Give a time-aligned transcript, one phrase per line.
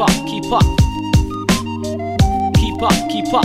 [0.00, 0.62] up, keep up.
[2.54, 3.44] Keep up, keep up.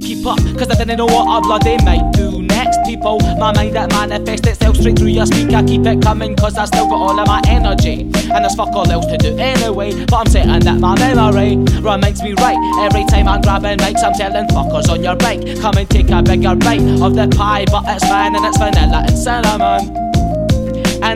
[0.00, 2.78] Keep up, cause I didn't know what I bloody might do next.
[2.84, 5.62] People, my mind that manifests itself straight through your speaker.
[5.62, 8.02] Keep it coming, cause I still got all of my energy.
[8.02, 10.04] And there's fuck all else to do anyway.
[10.06, 12.58] But I'm certain that my memory reminds me right.
[12.80, 15.40] Every time I'm grabbing mics, I'm telling fuckers on your bike.
[15.60, 19.04] Come and take a bigger bite of the pie, but it's fine and it's vanilla
[19.06, 20.01] and cinnamon.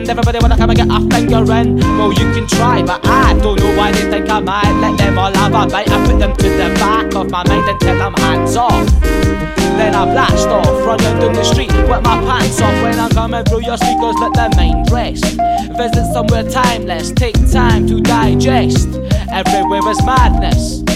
[0.05, 1.77] Everybody wanna come and get a finger in.
[1.97, 5.17] Well, you can try, but I don't know why they think I might let them
[5.17, 5.89] all have a bite.
[5.89, 8.85] I put them to the back of my mind and tell them hands off.
[9.01, 12.73] Then I blast off, running down the street with my pants off.
[12.83, 15.25] When I'm coming through your speakers, let the mind rest.
[15.77, 18.87] Visit somewhere timeless, take time to digest.
[19.31, 20.86] Everywhere is madness.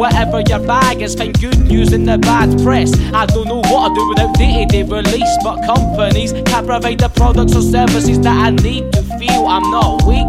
[0.00, 2.90] Whatever your bag is, find good news in the bad press.
[3.12, 7.10] I don't know what I do without day to release, but companies can't provide the
[7.10, 10.24] products or services that I need to feel I'm not weak.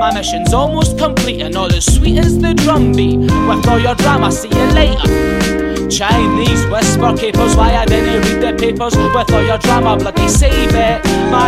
[0.00, 3.18] My mission's almost complete, and all as sweet as the drum beat.
[3.18, 5.46] With all your drama, see you later.
[5.88, 10.74] Chinese whisper capers, why I didn't read the papers with all your drama, bloody save
[10.74, 11.04] it.
[11.30, 11.45] My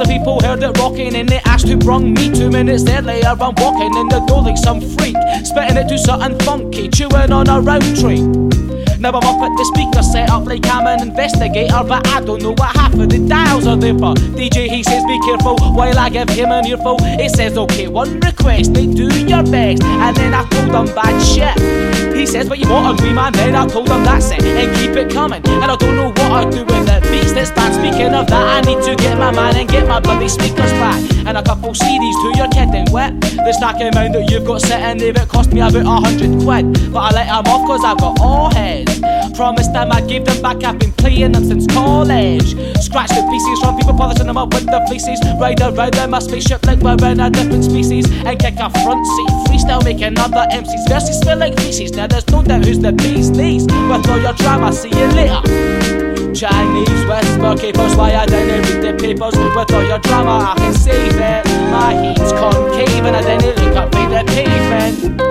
[0.00, 2.30] Other people heard it rocking and they asked who brung me.
[2.32, 6.38] Two minutes later, I'm walking in the door like some freak, spitting it to something
[6.38, 8.22] funky, chewing on a round tree.
[8.98, 12.42] Now I'm up at the speaker set up like I'm an investigator, but I don't
[12.42, 14.14] know what half of the dials are there for.
[14.14, 16.96] DJ he says be careful while I give him an earful.
[17.00, 21.20] It says okay, one request, they do your best, and then I told him bad
[21.20, 21.99] shit.
[22.20, 23.32] He says, but you want me, man.
[23.32, 25.40] Then I told him that's it, and keep it coming.
[25.46, 27.72] And I don't know what I do with the beats that's bad.
[27.72, 31.00] Speaking of that, I need to get my man and get my bloody speakers back.
[31.24, 33.18] And a couple CDs to your kidding wet.
[33.22, 36.92] The stacking amount that you've got sitting there, it cost me about a hundred quid.
[36.92, 39.00] But I let them off cause I've got all heads.
[39.34, 42.52] Promised them I'd give them back, I've been playing them since college.
[42.84, 45.20] Scratch the pieces from people polishing them up with the fleeces.
[45.40, 48.04] Ride around in my spaceship like we're in a different species.
[48.28, 51.92] And kick a front seat freestyle, make another MC's verses smell like feces.
[51.92, 52.06] Now
[52.92, 53.64] bee's knees.
[53.64, 55.42] With all your drama, see you later.
[56.32, 59.36] Chinese whisper capers, why I didn't read the papers.
[59.36, 61.44] With all your drama, I can save it.
[61.70, 65.29] My heat's concave and I didn't look up the pavement.